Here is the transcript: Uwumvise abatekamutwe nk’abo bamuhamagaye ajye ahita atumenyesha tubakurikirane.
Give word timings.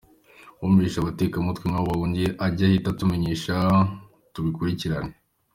Uwumvise 0.59 0.95
abatekamutwe 0.99 1.63
nk’abo 1.67 1.85
bamuhamagaye 1.89 2.29
ajye 2.45 2.63
ahita 2.67 2.87
atumenyesha 2.91 3.55
tubakurikirane. 4.33 5.13